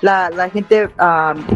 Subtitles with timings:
[0.00, 0.88] la, la gente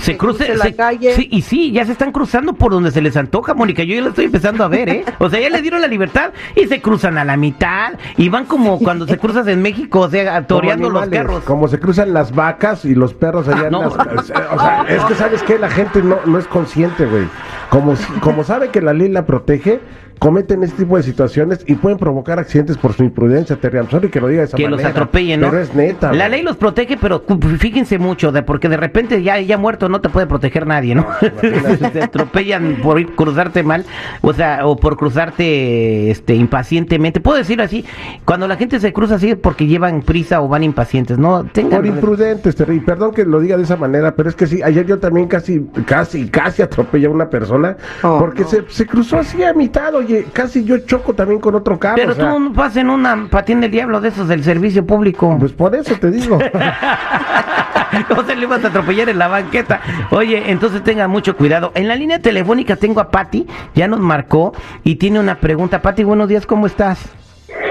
[0.00, 1.12] se, cruce, la calle.
[1.16, 3.82] Sí, y sí, ya se están cruzando por donde se les antoja, Mónica.
[3.82, 5.04] Yo ya lo estoy empezando a ver, ¿eh?
[5.18, 8.44] O sea, ya les dieron la libertad y se cruzan a la mitad y van
[8.44, 11.42] como cuando se cruzas en México, o sea, toreando los carros.
[11.42, 15.42] Como se cruzan las vacas y los perros allá ah, O sea, es que sabes
[15.42, 17.26] que la gente no, no es consciente, güey.
[17.70, 19.80] Como, como sabe que la ley la protege,
[20.18, 23.78] cometen este tipo de situaciones y pueden provocar accidentes por su imprudencia, Terry.
[23.78, 25.50] I'm que lo diga de esa que los atropellen, ¿no?
[25.50, 26.12] Pero es neta.
[26.12, 27.22] La ley los protege, pero
[27.58, 31.06] fíjense mucho, de porque de repente ya, ya muerto no te puede proteger nadie, ¿no?
[31.92, 33.84] te atropellan por cruzarte mal,
[34.22, 37.20] o sea, o por cruzarte este impacientemente.
[37.20, 37.84] Puedo decir así,
[38.24, 41.44] cuando la gente se cruza así es porque llevan prisa o van impacientes, ¿no?
[41.44, 41.80] Tengan...
[41.80, 42.80] Por imprudentes, Terry.
[42.80, 45.66] Perdón que lo diga de esa manera, pero es que sí, ayer yo también casi,
[45.86, 50.26] casi, casi atropellé a una persona oh, porque se, se cruzó así a mitad, oye,
[50.32, 51.96] casi yo choco también con otro carro.
[51.96, 55.36] Pero tú no vas en una patín del diablo de esos del servicio público.
[55.38, 56.38] Pues por eso te digo.
[58.08, 59.80] ¿Cómo se le ibas a atropellar en la banqueta?
[60.10, 61.72] Oye, entonces tenga mucho cuidado.
[61.74, 64.52] En la línea telefónica tengo a Patti, ya nos marcó
[64.84, 65.82] y tiene una pregunta.
[65.82, 67.12] Patti, buenos días, ¿cómo estás?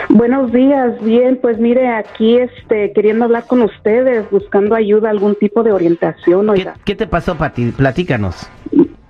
[0.09, 5.63] Buenos días, bien, pues mire, aquí este, queriendo hablar con ustedes, buscando ayuda, algún tipo
[5.63, 6.53] de orientación.
[6.53, 7.71] ¿Qué, ¿Qué, te pasó, Pati?
[7.71, 8.49] Platícanos.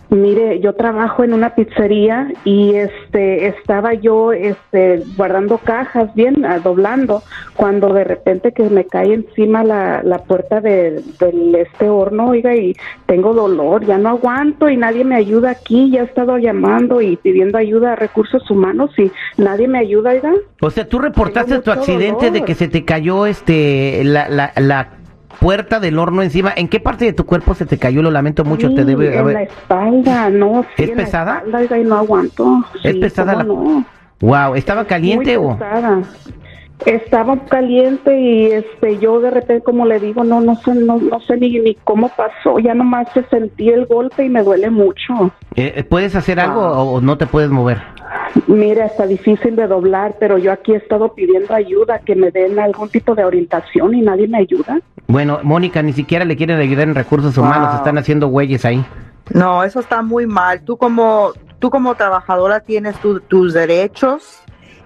[0.09, 6.59] Mire, yo trabajo en una pizzería y este estaba yo este guardando cajas bien, ah,
[6.59, 7.23] doblando,
[7.55, 12.55] cuando de repente que me cae encima la, la puerta de, del este horno, oiga,
[12.55, 12.75] y
[13.07, 17.15] tengo dolor, ya no aguanto y nadie me ayuda aquí, ya he estado llamando y
[17.15, 20.33] pidiendo ayuda a recursos humanos y nadie me ayuda, oiga.
[20.61, 24.89] O sea, tú reportaste tu accidente de que se te cayó este la, la, la
[25.39, 26.53] puerta del horno encima.
[26.55, 28.01] ¿En qué parte de tu cuerpo se te cayó?
[28.01, 28.73] Lo lamento mucho.
[28.73, 30.65] te debe en la espalda, no.
[30.77, 31.43] ¿Es pesada?
[31.79, 32.63] y no aguanto.
[32.83, 33.35] ¿Es pesada?
[33.35, 33.43] La...
[33.43, 33.85] No.
[34.21, 35.57] Wow, ¿estaba caliente o?
[35.57, 36.01] Pesada.
[36.85, 41.21] Estaba caliente y este yo de repente como le digo no no sé no, no
[41.21, 45.31] sé ni, ni cómo pasó ya nomás se sentí el golpe y me duele mucho.
[45.55, 46.83] Eh, ¿Puedes hacer algo ah.
[46.83, 47.81] o no te puedes mover?
[48.47, 52.59] Mira, está difícil de doblar, pero yo aquí he estado pidiendo ayuda, que me den
[52.59, 54.79] algún tipo de orientación y nadie me ayuda.
[55.07, 58.83] Bueno, Mónica, ni siquiera le quieren ayudar en recursos humanos, están haciendo güeyes ahí.
[59.33, 60.61] No, eso está muy mal.
[60.61, 62.95] Tú como, tú como trabajadora tienes
[63.27, 64.41] tus derechos,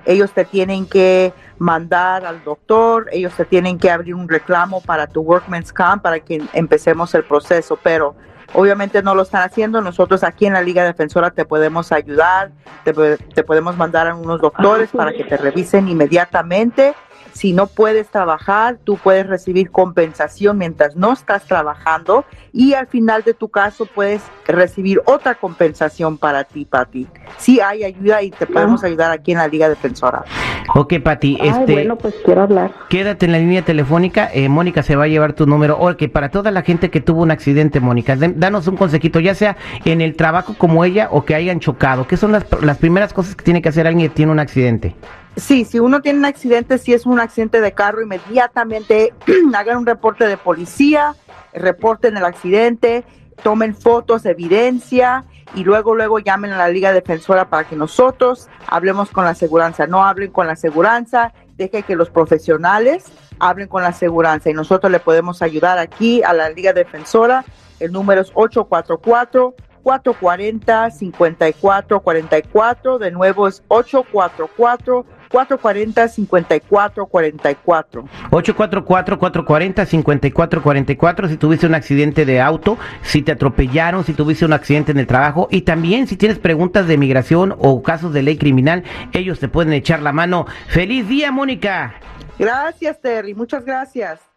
[0.06, 5.07] ellos te tienen que mandar al doctor, ellos te tienen que abrir un reclamo para
[5.07, 8.16] tu workman's comp para que empecemos el proceso, pero
[8.54, 9.82] Obviamente no lo están haciendo.
[9.82, 12.52] Nosotros aquí en la Liga Defensora te podemos ayudar,
[12.84, 16.96] te, te podemos mandar a unos doctores para que te revisen inmediatamente
[17.34, 23.24] si no puedes trabajar, tú puedes recibir compensación mientras no estás trabajando y al final
[23.24, 27.08] de tu caso puedes recibir otra compensación para ti, Pati.
[27.38, 30.26] Sí hay ayuda y te podemos ayudar aquí en la Liga Defensora.
[30.76, 31.38] Ok, Pati.
[31.42, 32.72] Este, bueno, pues quiero hablar.
[32.90, 34.30] Quédate en la línea telefónica.
[34.34, 35.78] Eh, Mónica se va a llevar tu número.
[35.80, 39.58] Ok, para toda la gente que tuvo un accidente, Mónica, danos un consejito, ya sea
[39.86, 42.08] en el trabajo como ella o que hayan chocado.
[42.08, 44.96] ¿Qué son las, las primeras cosas que tiene que hacer alguien que tiene un accidente?
[45.36, 49.14] Sí, si uno tiene un accidente, si es un accidente de carro, inmediatamente
[49.56, 51.16] hagan un reporte de policía,
[51.54, 53.04] reporten el accidente,
[53.42, 55.24] tomen fotos, evidencia
[55.55, 59.87] y luego luego llamen a la Liga Defensora para que nosotros hablemos con la aseguranza.
[59.87, 63.05] No hablen con la aseguranza, deje que los profesionales
[63.40, 67.43] hablen con la aseguranza y nosotros le podemos ayudar aquí a la Liga Defensora.
[67.79, 78.05] El número es 844 440 5444, de nuevo es 844 440-5444.
[78.31, 84.99] 844-440-5444 si tuviste un accidente de auto, si te atropellaron, si tuviste un accidente en
[84.99, 88.84] el trabajo y también si tienes preguntas de migración o casos de ley criminal,
[89.14, 90.47] ellos te pueden echar la mano.
[90.67, 91.93] ¡Feliz día, Mónica!
[92.37, 93.34] Gracias, Terry.
[93.34, 94.28] Muchas gracias.